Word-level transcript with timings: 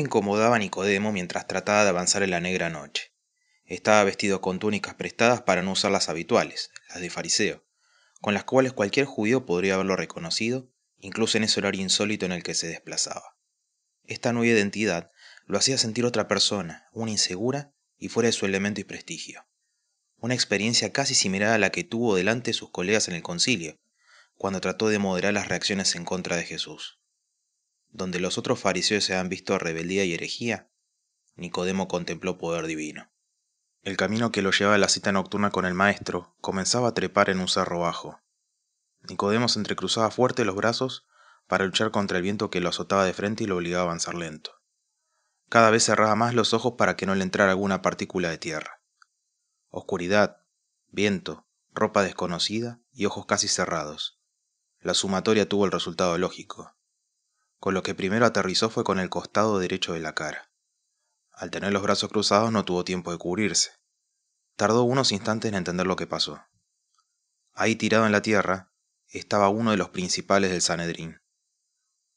incomodaba 0.00 0.56
a 0.56 0.58
Nicodemo 0.58 1.12
mientras 1.12 1.46
trataba 1.46 1.84
de 1.84 1.90
avanzar 1.90 2.22
en 2.22 2.30
la 2.30 2.40
negra 2.40 2.70
noche. 2.70 3.12
Estaba 3.64 4.04
vestido 4.04 4.40
con 4.40 4.58
túnicas 4.58 4.94
prestadas 4.94 5.42
para 5.42 5.62
no 5.62 5.72
usar 5.72 5.92
las 5.92 6.08
habituales, 6.08 6.70
las 6.88 7.00
de 7.00 7.10
fariseo, 7.10 7.64
con 8.20 8.34
las 8.34 8.44
cuales 8.44 8.72
cualquier 8.72 9.06
judío 9.06 9.46
podría 9.46 9.74
haberlo 9.74 9.96
reconocido, 9.96 10.70
incluso 10.98 11.38
en 11.38 11.44
ese 11.44 11.60
horario 11.60 11.82
insólito 11.82 12.26
en 12.26 12.32
el 12.32 12.42
que 12.42 12.54
se 12.54 12.68
desplazaba. 12.68 13.36
Esta 14.04 14.32
nueva 14.32 14.54
identidad 14.54 15.10
lo 15.46 15.58
hacía 15.58 15.78
sentir 15.78 16.04
otra 16.04 16.28
persona, 16.28 16.88
una 16.92 17.10
insegura 17.10 17.72
y 17.98 18.08
fuera 18.08 18.28
de 18.28 18.32
su 18.32 18.46
elemento 18.46 18.80
y 18.80 18.84
prestigio. 18.84 19.46
Una 20.18 20.34
experiencia 20.34 20.92
casi 20.92 21.14
similar 21.14 21.50
a 21.50 21.58
la 21.58 21.70
que 21.70 21.84
tuvo 21.84 22.14
delante 22.14 22.52
sus 22.52 22.70
colegas 22.70 23.08
en 23.08 23.14
el 23.14 23.22
concilio, 23.22 23.80
cuando 24.36 24.60
trató 24.60 24.88
de 24.88 24.98
moderar 24.98 25.32
las 25.32 25.48
reacciones 25.48 25.94
en 25.94 26.04
contra 26.04 26.36
de 26.36 26.44
Jesús. 26.44 27.01
Donde 27.92 28.20
los 28.20 28.38
otros 28.38 28.58
fariseos 28.58 29.04
se 29.04 29.14
han 29.14 29.28
visto 29.28 29.58
rebeldía 29.58 30.04
y 30.04 30.14
herejía, 30.14 30.70
Nicodemo 31.36 31.88
contempló 31.88 32.38
poder 32.38 32.66
divino. 32.66 33.10
El 33.82 33.96
camino 33.96 34.32
que 34.32 34.42
lo 34.42 34.50
llevaba 34.50 34.76
a 34.76 34.78
la 34.78 34.88
cita 34.88 35.12
nocturna 35.12 35.50
con 35.50 35.66
el 35.66 35.74
maestro 35.74 36.34
comenzaba 36.40 36.88
a 36.88 36.94
trepar 36.94 37.30
en 37.30 37.40
un 37.40 37.48
cerro 37.48 37.80
bajo. 37.80 38.20
Nicodemo 39.08 39.48
se 39.48 39.58
entrecruzaba 39.58 40.10
fuerte 40.10 40.44
los 40.44 40.56
brazos 40.56 41.06
para 41.46 41.64
luchar 41.66 41.90
contra 41.90 42.16
el 42.16 42.22
viento 42.22 42.48
que 42.48 42.60
lo 42.60 42.70
azotaba 42.70 43.04
de 43.04 43.12
frente 43.12 43.44
y 43.44 43.46
lo 43.46 43.56
obligaba 43.56 43.82
a 43.82 43.86
avanzar 43.86 44.14
lento. 44.14 44.52
Cada 45.48 45.70
vez 45.70 45.84
cerraba 45.84 46.14
más 46.16 46.34
los 46.34 46.54
ojos 46.54 46.74
para 46.78 46.96
que 46.96 47.04
no 47.04 47.14
le 47.14 47.24
entrara 47.24 47.50
alguna 47.50 47.82
partícula 47.82 48.30
de 48.30 48.38
tierra. 48.38 48.80
Oscuridad, 49.68 50.38
viento, 50.88 51.46
ropa 51.72 52.02
desconocida 52.02 52.80
y 52.92 53.04
ojos 53.04 53.26
casi 53.26 53.48
cerrados. 53.48 54.18
La 54.80 54.94
sumatoria 54.94 55.48
tuvo 55.48 55.66
el 55.66 55.72
resultado 55.72 56.16
lógico. 56.16 56.74
Con 57.62 57.74
lo 57.74 57.84
que 57.84 57.94
primero 57.94 58.26
aterrizó 58.26 58.70
fue 58.70 58.82
con 58.82 58.98
el 58.98 59.08
costado 59.08 59.60
derecho 59.60 59.92
de 59.92 60.00
la 60.00 60.16
cara. 60.16 60.50
Al 61.30 61.52
tener 61.52 61.72
los 61.72 61.84
brazos 61.84 62.10
cruzados 62.10 62.50
no 62.50 62.64
tuvo 62.64 62.82
tiempo 62.82 63.12
de 63.12 63.18
cubrirse. 63.18 63.70
Tardó 64.56 64.82
unos 64.82 65.12
instantes 65.12 65.48
en 65.48 65.54
entender 65.54 65.86
lo 65.86 65.94
que 65.94 66.08
pasó. 66.08 66.44
Ahí 67.52 67.76
tirado 67.76 68.04
en 68.04 68.10
la 68.10 68.20
tierra 68.20 68.72
estaba 69.06 69.48
uno 69.48 69.70
de 69.70 69.76
los 69.76 69.90
principales 69.90 70.50
del 70.50 70.60
Sanedrín. 70.60 71.22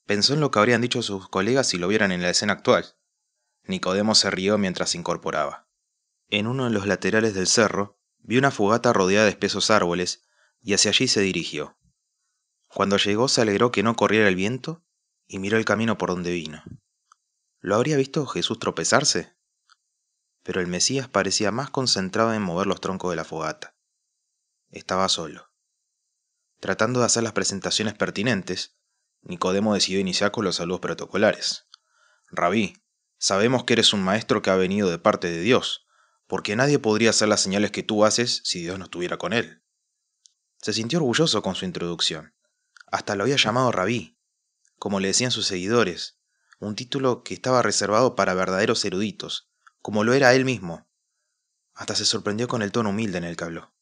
Pensó 0.08 0.34
en 0.34 0.40
lo 0.40 0.50
que 0.50 0.58
habrían 0.58 0.82
dicho 0.82 1.04
sus 1.04 1.30
colegas 1.30 1.68
si 1.68 1.78
lo 1.78 1.88
vieran 1.90 2.12
en 2.12 2.24
la 2.24 2.32
escena 2.32 2.54
actual. 2.54 2.96
Nicodemo 3.66 4.16
se 4.16 4.32
rió 4.32 4.58
mientras 4.58 4.90
se 4.90 4.98
incorporaba. 4.98 5.70
En 6.28 6.48
uno 6.48 6.64
de 6.64 6.72
los 6.72 6.88
laterales 6.88 7.36
del 7.36 7.46
cerro 7.46 8.00
vio 8.18 8.40
una 8.40 8.50
fogata 8.50 8.94
rodeada 8.94 9.26
de 9.26 9.30
espesos 9.30 9.70
árboles 9.70 10.24
y 10.64 10.74
hacia 10.74 10.90
allí 10.90 11.08
se 11.08 11.22
dirigió. 11.22 11.78
Cuando 12.66 12.98
llegó 12.98 13.28
se 13.28 13.42
alegró 13.42 13.72
que 13.72 13.84
no 13.84 13.96
corriera 13.96 14.28
el 14.28 14.36
viento 14.36 14.82
y 15.28 15.40
miró 15.40 15.58
el 15.58 15.66
camino 15.66 15.98
por 15.98 16.10
donde 16.10 16.32
vino. 16.32 16.64
¿Lo 17.60 17.76
habría 17.76 17.98
visto 17.98 18.26
Jesús 18.26 18.60
tropezarse? 18.60 19.36
Pero 20.44 20.62
el 20.62 20.68
Mesías 20.68 21.08
parecía 21.08 21.52
más 21.52 21.70
concentrado 21.70 22.34
en 22.34 22.42
mover 22.42 22.68
los 22.68 22.80
troncos 22.80 23.10
de 23.10 23.16
la 23.16 23.24
fogata. 23.24 23.76
Estaba 24.70 25.10
solo. 25.10 25.52
Tratando 26.60 27.00
de 27.00 27.08
hacer 27.08 27.24
las 27.24 27.34
presentaciones 27.34 27.96
pertinentes, 27.96 28.78
Nicodemo 29.22 29.74
decidió 29.74 30.00
iniciar 30.00 30.32
con 30.32 30.46
los 30.46 30.58
saludos 30.58 30.82
protocolares. 30.82 31.68
Rabí, 32.30 32.78
sabemos 33.18 33.64
que 33.64 33.74
eres 33.74 33.94
un 33.94 34.04
maestro 34.04 34.42
que 34.42 34.52
ha 34.52 34.56
venido 34.56 34.90
de 34.90 35.00
parte 35.00 35.30
de 35.30 35.42
Dios, 35.42 35.88
porque 36.28 36.56
nadie 36.56 36.80
podría 36.80 37.10
hacer 37.10 37.28
las 37.28 37.42
señales 37.42 37.72
que 37.72 37.84
tú 37.84 38.06
haces 38.06 38.42
si 38.44 38.62
Dios 38.62 38.78
no 38.78 38.86
estuviera 38.86 39.18
con 39.18 39.34
él. 39.34 39.64
Se 40.62 40.74
sintió 40.74 41.00
orgulloso 41.00 41.42
con 41.42 41.56
su 41.56 41.66
introducción. 41.66 42.36
Hasta 42.88 43.16
lo 43.16 43.24
había 43.24 43.36
llamado 43.36 43.72
Rabí, 43.72 44.15
como 44.78 45.00
le 45.00 45.08
decían 45.08 45.32
sus 45.32 45.48
seguidores, 45.48 46.18
un 46.60 46.76
título 46.76 47.24
que 47.24 47.34
estaba 47.34 47.62
reservado 47.62 48.16
para 48.16 48.34
verdaderos 48.34 48.84
eruditos, 48.86 49.50
como 49.82 50.04
lo 50.04 50.14
era 50.14 50.34
él 50.34 50.46
mismo. 50.46 50.88
Hasta 51.74 51.96
se 51.96 52.06
sorprendió 52.06 52.48
con 52.48 52.62
el 52.62 52.72
tono 52.72 52.90
humilde 52.90 53.18
en 53.18 53.24
el 53.24 53.36
que 53.36 53.44
habló. 53.44 53.74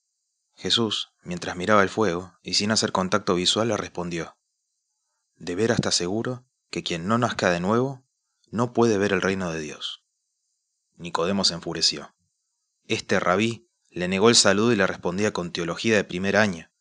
Jesús, 0.55 1.11
mientras 1.23 1.55
miraba 1.55 1.83
el 1.83 1.89
fuego 1.89 2.37
y 2.41 2.55
sin 2.55 2.71
hacer 2.71 2.91
contacto 2.91 3.35
visual, 3.35 3.69
le 3.69 3.77
respondió, 3.77 4.37
¿De 5.35 5.55
veras 5.55 5.79
está 5.79 5.91
seguro 5.91 6.45
que 6.69 6.83
quien 6.83 7.07
no 7.07 7.17
nazca 7.17 7.49
de 7.49 7.59
nuevo 7.59 8.03
no 8.49 8.73
puede 8.73 8.97
ver 8.97 9.13
el 9.13 9.21
reino 9.21 9.51
de 9.51 9.59
Dios? 9.59 10.03
Nicodemo 10.95 11.43
se 11.43 11.55
enfureció. 11.55 12.15
Este 12.87 13.19
rabí 13.19 13.67
le 13.89 14.07
negó 14.07 14.29
el 14.29 14.35
saludo 14.35 14.71
y 14.73 14.75
le 14.75 14.87
respondía 14.87 15.33
con 15.33 15.51
teología 15.51 15.95
de 15.95 16.03
primer 16.03 16.37
año. 16.37 16.71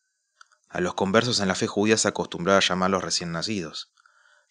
A 0.69 0.81
los 0.81 0.93
conversos 0.93 1.39
en 1.39 1.47
la 1.47 1.55
fe 1.55 1.67
judía 1.67 1.97
se 1.97 2.07
acostumbraba 2.07 2.57
a 2.57 2.61
llamarlos 2.61 3.03
recién 3.03 3.31
nacidos 3.31 3.93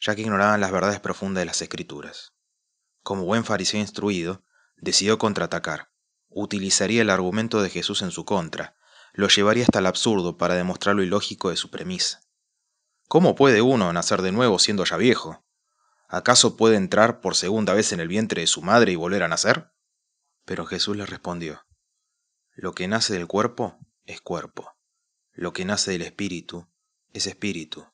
ya 0.03 0.17
que 0.17 0.23
ignoraban 0.23 0.61
las 0.61 0.73
verdades 0.73 0.99
profundas 0.99 1.43
de 1.43 1.47
las 1.47 1.63
escrituras. 1.63 2.33
Como 3.03 3.25
buen 3.25 3.45
fariseo 3.45 3.81
instruido, 3.81 4.45
decidió 4.77 5.17
contraatacar. 5.17 5.91
Utilizaría 6.29 7.03
el 7.03 7.11
argumento 7.11 7.63
de 7.63 7.71
Jesús 7.71 8.03
en 8.03 8.11
su 8.11 8.25
contra, 8.25 8.77
lo 9.13 9.29
llevaría 9.29 9.65
hasta 9.65 9.79
el 9.79 9.87
absurdo 9.87 10.37
para 10.39 10.55
demostrar 10.55 10.97
lo 10.97 11.03
ilógico 11.03 11.51
de 11.51 11.57
su 11.57 11.71
premisa. 11.71 12.21
¿Cómo 13.07 13.35
puede 13.37 13.63
uno 13.63 13.93
nacer 13.93 14.23
de 14.23 14.33
nuevo 14.33 14.59
siendo 14.59 14.85
ya 14.85 14.97
viejo? 14.97 15.45
¿Acaso 16.09 16.57
puede 16.57 16.77
entrar 16.77 17.21
por 17.21 17.37
segunda 17.37 17.75
vez 17.75 17.93
en 17.93 18.01
el 18.01 18.09
vientre 18.09 18.41
de 18.41 18.47
su 18.47 18.63
madre 18.63 18.93
y 18.93 18.97
volver 18.97 19.23
a 19.23 19.29
nacer? 19.29 19.71
Pero 20.45 20.67
Jesús 20.67 20.97
le 20.97 21.07
respondió, 21.07 21.65
Lo 22.55 22.75
que 22.75 22.89
nace 22.89 23.13
del 23.13 23.29
cuerpo 23.29 23.79
es 24.05 24.21
cuerpo, 24.21 24.73
lo 25.33 25.53
que 25.53 25.65
nace 25.65 25.93
del 25.93 26.03
espíritu 26.03 26.69
es 27.13 27.27
espíritu. 27.27 27.92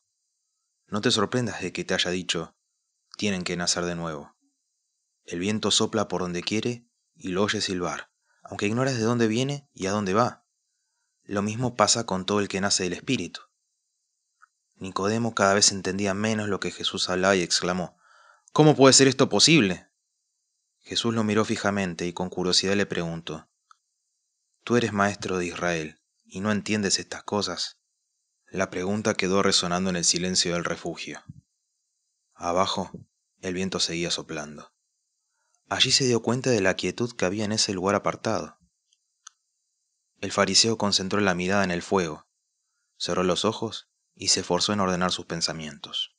No 0.88 1.00
te 1.00 1.10
sorprendas 1.10 1.60
de 1.60 1.72
que 1.72 1.84
te 1.84 1.94
haya 1.94 2.10
dicho, 2.10 2.56
tienen 3.16 3.44
que 3.44 3.56
nacer 3.56 3.84
de 3.84 3.94
nuevo. 3.94 4.34
El 5.24 5.38
viento 5.38 5.70
sopla 5.70 6.08
por 6.08 6.22
donde 6.22 6.42
quiere 6.42 6.88
y 7.14 7.28
lo 7.28 7.42
oye 7.42 7.60
silbar, 7.60 8.10
aunque 8.42 8.66
ignoras 8.66 8.96
de 8.96 9.02
dónde 9.02 9.28
viene 9.28 9.68
y 9.74 9.86
a 9.86 9.90
dónde 9.90 10.14
va. 10.14 10.46
Lo 11.24 11.42
mismo 11.42 11.76
pasa 11.76 12.06
con 12.06 12.24
todo 12.24 12.40
el 12.40 12.48
que 12.48 12.62
nace 12.62 12.84
del 12.84 12.94
Espíritu. 12.94 13.42
Nicodemo 14.76 15.34
cada 15.34 15.54
vez 15.54 15.72
entendía 15.72 16.14
menos 16.14 16.48
lo 16.48 16.60
que 16.60 16.70
Jesús 16.70 17.10
hablaba 17.10 17.36
y 17.36 17.42
exclamó, 17.42 17.98
¿Cómo 18.52 18.74
puede 18.74 18.94
ser 18.94 19.08
esto 19.08 19.28
posible? 19.28 19.90
Jesús 20.80 21.12
lo 21.12 21.22
miró 21.22 21.44
fijamente 21.44 22.06
y 22.06 22.14
con 22.14 22.30
curiosidad 22.30 22.74
le 22.74 22.86
preguntó, 22.86 23.50
Tú 24.64 24.76
eres 24.76 24.92
maestro 24.94 25.36
de 25.36 25.46
Israel 25.46 26.00
y 26.24 26.40
no 26.40 26.50
entiendes 26.50 26.98
estas 26.98 27.24
cosas. 27.24 27.77
La 28.50 28.70
pregunta 28.70 29.14
quedó 29.14 29.42
resonando 29.42 29.90
en 29.90 29.96
el 29.96 30.06
silencio 30.06 30.54
del 30.54 30.64
refugio. 30.64 31.22
Abajo, 32.34 32.90
el 33.42 33.52
viento 33.52 33.78
seguía 33.78 34.10
soplando. 34.10 34.72
Allí 35.68 35.90
se 35.90 36.06
dio 36.06 36.22
cuenta 36.22 36.48
de 36.48 36.62
la 36.62 36.74
quietud 36.74 37.14
que 37.14 37.26
había 37.26 37.44
en 37.44 37.52
ese 37.52 37.74
lugar 37.74 37.94
apartado. 37.94 38.58
El 40.22 40.32
fariseo 40.32 40.78
concentró 40.78 41.20
la 41.20 41.34
mirada 41.34 41.62
en 41.62 41.70
el 41.70 41.82
fuego, 41.82 42.26
cerró 42.96 43.22
los 43.22 43.44
ojos 43.44 43.90
y 44.14 44.28
se 44.28 44.40
esforzó 44.40 44.72
en 44.72 44.80
ordenar 44.80 45.12
sus 45.12 45.26
pensamientos. 45.26 46.16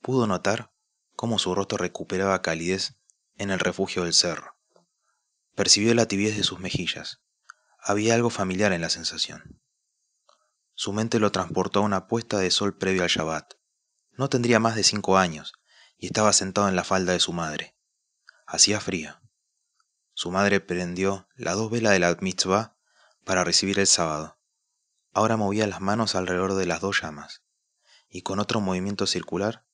Pudo 0.00 0.26
notar 0.26 0.72
cómo 1.14 1.38
su 1.38 1.54
rostro 1.54 1.76
recuperaba 1.76 2.40
calidez 2.40 2.96
en 3.36 3.50
el 3.50 3.58
refugio 3.58 4.04
del 4.04 4.14
cerro. 4.14 4.56
Percibió 5.54 5.94
la 5.94 6.06
tibieza 6.06 6.38
de 6.38 6.44
sus 6.44 6.58
mejillas. 6.58 7.20
Había 7.78 8.14
algo 8.14 8.30
familiar 8.30 8.72
en 8.72 8.80
la 8.80 8.88
sensación. 8.88 9.60
Su 10.74 10.92
mente 10.92 11.20
lo 11.20 11.30
transportó 11.30 11.80
a 11.80 11.82
una 11.82 12.06
puesta 12.06 12.38
de 12.38 12.50
sol 12.50 12.76
previo 12.76 13.02
al 13.02 13.08
Shabbat. 13.08 13.54
No 14.12 14.28
tendría 14.28 14.58
más 14.58 14.74
de 14.74 14.82
cinco 14.82 15.18
años 15.18 15.52
y 15.98 16.06
estaba 16.06 16.32
sentado 16.32 16.68
en 16.68 16.76
la 16.76 16.84
falda 16.84 17.12
de 17.12 17.20
su 17.20 17.32
madre. 17.32 17.76
Hacía 18.46 18.80
frío. 18.80 19.20
Su 20.14 20.30
madre 20.30 20.60
prendió 20.60 21.28
las 21.36 21.56
dos 21.56 21.70
velas 21.70 21.92
de 21.92 21.98
la 21.98 22.16
mitzvah 22.20 22.76
para 23.24 23.44
recibir 23.44 23.78
el 23.78 23.86
sábado. 23.86 24.38
Ahora 25.12 25.36
movía 25.36 25.66
las 25.66 25.80
manos 25.80 26.14
alrededor 26.14 26.54
de 26.54 26.66
las 26.66 26.80
dos 26.80 27.02
llamas 27.02 27.42
y 28.08 28.22
con 28.22 28.40
otro 28.40 28.60
movimiento 28.60 29.06
circular 29.06 29.64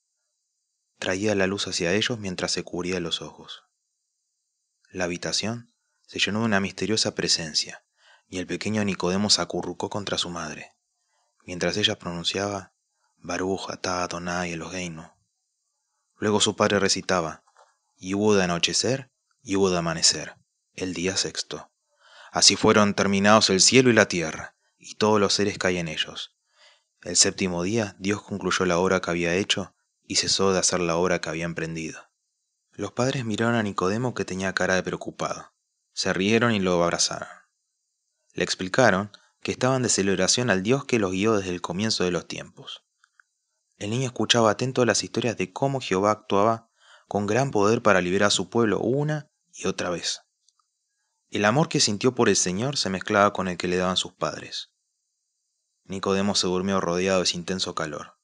traía 0.99 1.34
la 1.34 1.46
luz 1.46 1.67
hacia 1.69 1.93
ellos 1.93 2.19
mientras 2.19 2.52
se 2.52 2.64
cubría 2.64 3.00
los 3.00 3.23
ojos. 3.23 3.64
La 4.90 5.05
habitación 5.05 5.73
se 6.06 6.19
llenó 6.19 6.40
de 6.40 6.46
una 6.46 6.61
misteriosa 6.61 7.14
presencia 7.14 7.84
y 8.26 8.38
el 8.38 8.46
pequeño 8.46 8.84
Nicodemo 8.84 9.31
se 9.31 9.43
acurrucó 9.43 9.90
contra 9.90 10.19
su 10.19 10.31
madre 10.31 10.77
mientras 11.49 11.79
ella 11.79 11.99
pronunciaba 11.99 12.75
Baruch 13.17 13.71
atah 13.71 14.03
Adonai 14.03 14.53
Eloheinu. 14.53 15.11
Luego 16.19 16.43
su 16.43 16.55
padre 16.56 16.79
recitaba, 16.79 17.43
y 17.97 18.12
hubo 18.12 18.35
de 18.35 18.45
anochecer 18.45 19.11
y 19.43 19.56
hubo 19.56 19.71
de 19.71 19.79
amanecer, 19.79 20.37
el 20.75 20.93
día 20.93 21.17
sexto. 21.17 21.71
Así 22.33 22.55
fueron 22.55 22.93
terminados 22.93 23.49
el 23.49 23.62
cielo 23.62 23.89
y 23.89 23.95
la 23.95 24.09
tierra, 24.09 24.56
y 24.77 24.97
todos 24.97 25.19
los 25.19 25.33
seres 25.33 25.56
hay 25.65 25.79
en 25.79 25.89
ellos. 25.89 26.37
El 27.00 27.17
séptimo 27.17 27.62
día 27.62 27.97
Dios 27.99 28.21
concluyó 28.21 28.67
la 28.67 28.77
obra 28.77 29.00
que 29.00 29.11
había 29.11 29.35
hecho 29.35 29.75
y 30.06 30.17
cesó 30.17 30.53
de 30.53 30.59
hacer 30.59 30.81
la 30.81 30.97
obra 30.97 31.23
que 31.23 31.31
había 31.31 31.47
emprendido. 31.47 32.11
Los 32.73 32.93
padres 32.93 33.25
miraron 33.25 33.55
a 33.55 33.62
Nicodemo 33.62 34.12
que 34.12 34.27
tenía 34.27 34.53
cara 34.53 34.75
de 34.75 34.83
preocupado. 34.83 35.50
Se 35.95 36.12
rieron 36.12 36.53
y 36.53 36.61
lo 36.61 36.85
abrazaron. 36.85 37.29
Le 38.35 38.45
explicaron 38.45 39.11
que 39.43 39.52
estaban 39.52 39.82
de 39.82 39.88
celebración 39.88 40.50
al 40.50 40.62
Dios 40.62 40.85
que 40.85 40.99
los 40.99 41.12
guió 41.12 41.37
desde 41.37 41.50
el 41.50 41.61
comienzo 41.61 42.05
de 42.05 42.11
los 42.11 42.26
tiempos. 42.26 42.85
El 43.76 43.90
niño 43.90 44.06
escuchaba 44.06 44.50
atento 44.50 44.85
las 44.85 45.05
historias 45.05 45.37
de 45.37 45.52
cómo 45.52 45.81
Jehová 45.81 46.11
actuaba 46.11 46.69
con 47.06 47.26
gran 47.26 47.50
poder 47.50 47.82
para 47.82 48.00
liberar 48.00 48.29
a 48.29 48.31
su 48.31 48.50
pueblo 48.50 48.81
una 48.81 49.31
y 49.52 49.67
otra 49.67 49.90
vez. 49.90 50.23
El 51.31 51.44
amor 51.44 51.69
que 51.69 51.81
sintió 51.81 52.14
por 52.14 52.29
el 52.29 52.37
Señor 52.37 52.76
se 52.76 52.90
mezclaba 52.90 53.32
con 53.32 53.49
el 53.49 53.56
que 53.56 53.69
le 53.69 53.76
daban 53.76 53.96
sus 53.96 54.12
padres. 54.12 54.73
Nicodemo 55.85 56.35
se 56.35 56.46
durmió 56.46 56.81
rodeado 56.81 57.19
de 57.19 57.25
ese 57.25 57.37
intenso 57.37 57.75
calor. 57.75 58.19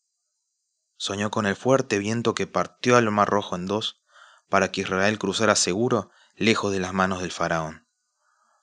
Soñó 0.97 1.31
con 1.31 1.47
el 1.47 1.57
fuerte 1.57 1.99
viento 1.99 2.35
que 2.35 2.47
partió 2.47 2.97
al 2.97 3.11
mar 3.11 3.29
rojo 3.29 3.57
en 3.57 3.67
dos 3.67 4.03
para 4.49 4.71
que 4.71 4.83
Israel 4.83 5.19
cruzara 5.19 5.57
seguro 5.57 6.11
lejos 6.35 6.73
de 6.73 6.81
las 6.81 6.93
manos 6.93 7.21
del 7.21 7.33
faraón. 7.33 7.87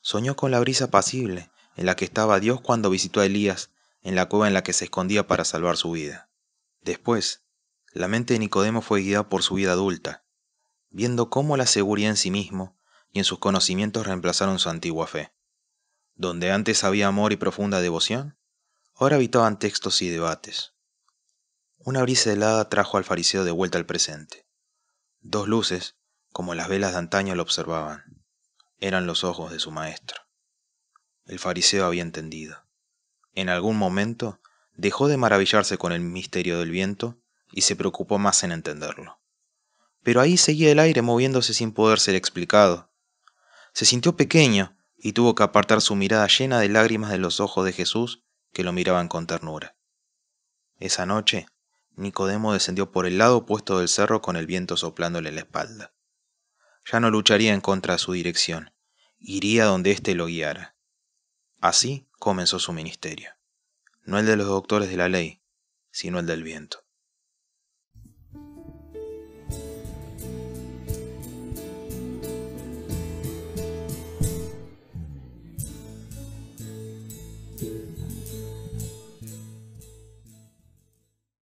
Soñó 0.02 0.36
con 0.36 0.52
la 0.52 0.60
brisa 0.60 0.86
apacible 0.86 1.52
en 1.76 1.86
la 1.86 1.96
que 1.96 2.06
estaba 2.06 2.40
Dios 2.40 2.62
cuando 2.62 2.90
visitó 2.90 3.22
a 3.22 3.26
Elías 3.26 3.72
en 4.02 4.16
la 4.16 4.28
cueva 4.28 4.48
en 4.48 4.54
la 4.54 4.64
que 4.64 4.74
se 4.74 4.86
escondía 4.86 5.28
para 5.28 5.46
salvar 5.46 5.78
su 5.78 5.92
vida. 5.92 6.30
Después, 6.82 7.44
la 7.94 8.08
mente 8.08 8.34
de 8.34 8.40
Nicodemo 8.40 8.82
fue 8.82 9.02
guiada 9.02 9.30
por 9.30 9.44
su 9.44 9.56
vida 9.56 9.74
adulta, 9.74 10.24
viendo 10.90 11.30
cómo 11.30 11.58
la 11.58 11.68
seguridad 11.68 12.12
en 12.12 12.18
sí 12.18 12.32
mismo 12.32 12.78
y 13.12 13.20
en 13.20 13.26
sus 13.26 13.40
conocimientos 13.40 14.08
reemplazaron 14.08 14.60
su 14.60 14.70
antigua 14.70 15.08
fe. 15.08 15.34
Donde 16.16 16.52
antes 16.52 16.84
había 16.84 17.08
amor 17.08 17.34
y 17.34 17.38
profunda 17.38 17.82
devoción, 17.82 18.38
ahora 18.96 19.18
habitaban 19.18 19.60
textos 19.60 20.02
y 20.02 20.10
debates. 20.10 20.74
Una 21.78 22.02
brisa 22.04 22.32
helada 22.32 22.70
trajo 22.70 22.98
al 22.98 23.04
fariseo 23.04 23.44
de 23.44 23.52
vuelta 23.52 23.78
al 23.78 23.86
presente. 23.86 24.48
Dos 25.20 25.48
luces, 25.48 25.96
como 26.32 26.56
las 26.56 26.70
velas 26.70 26.94
de 26.94 27.00
antaño, 27.00 27.36
lo 27.36 27.44
observaban. 27.44 28.24
Eran 28.80 29.06
los 29.06 29.24
ojos 29.24 29.52
de 29.52 29.60
su 29.60 29.72
maestro. 29.72 30.21
El 31.32 31.40
fariseo 31.40 31.86
había 31.86 32.02
entendido. 32.02 32.62
En 33.36 33.48
algún 33.48 33.78
momento 33.78 34.42
dejó 34.76 35.08
de 35.08 35.16
maravillarse 35.16 35.78
con 35.78 35.94
el 35.94 36.02
misterio 36.02 36.60
del 36.60 36.72
viento 36.72 37.22
y 37.54 37.62
se 37.62 37.78
preocupó 37.78 38.20
más 38.20 38.44
en 38.44 38.52
entenderlo. 38.52 39.18
Pero 40.04 40.20
ahí 40.20 40.36
seguía 40.36 40.74
el 40.74 40.80
aire 40.80 41.02
moviéndose 41.02 41.54
sin 41.54 41.72
poder 41.72 42.02
ser 42.02 42.16
explicado. 42.16 42.92
Se 43.72 43.86
sintió 43.86 44.18
pequeño 44.18 44.78
y 44.98 45.14
tuvo 45.14 45.34
que 45.34 45.44
apartar 45.44 45.80
su 45.80 45.96
mirada 45.96 46.28
llena 46.28 46.60
de 46.60 46.68
lágrimas 46.68 47.12
de 47.12 47.20
los 47.20 47.40
ojos 47.40 47.64
de 47.64 47.72
Jesús 47.72 48.26
que 48.52 48.66
lo 48.66 48.74
miraban 48.74 49.08
con 49.08 49.26
ternura. 49.26 49.78
Esa 50.80 51.06
noche, 51.06 51.46
Nicodemo 51.96 52.52
descendió 52.52 52.92
por 52.92 53.06
el 53.06 53.18
lado 53.18 53.38
opuesto 53.38 53.80
del 53.80 53.88
cerro 53.88 54.22
con 54.22 54.36
el 54.36 54.48
viento 54.48 54.76
soplándole 54.76 55.30
en 55.30 55.36
la 55.36 55.42
espalda. 55.42 55.94
Ya 56.92 57.00
no 57.00 57.10
lucharía 57.10 57.54
en 57.54 57.62
contra 57.62 57.94
de 57.94 58.00
su 58.00 58.12
dirección, 58.12 58.74
iría 59.18 59.64
donde 59.64 59.92
éste 59.92 60.14
lo 60.14 60.26
guiara. 60.26 60.76
Así 61.62 62.08
comenzó 62.18 62.58
su 62.58 62.74
ministerio, 62.74 63.30
no 64.04 64.18
el 64.18 64.26
de 64.26 64.36
los 64.36 64.48
doctores 64.48 64.90
de 64.90 64.98
la 64.98 65.10
ley, 65.10 65.44
sino 65.92 66.18
el 66.18 66.26
del 66.26 66.42
viento. 66.42 66.84